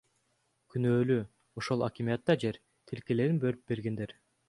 Күнөөлүү 0.75 1.17
ошол 1.63 1.87
акимиатта 1.89 2.39
жер 2.47 2.61
тилкелерин 2.93 3.43
бөлүп 3.47 3.67
бергендер. 3.75 4.23